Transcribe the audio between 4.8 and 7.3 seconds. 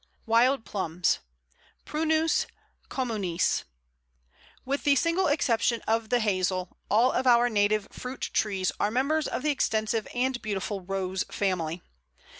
the single exception of the Hazel, all